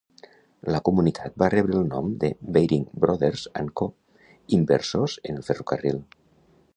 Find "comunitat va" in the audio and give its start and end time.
0.87-1.49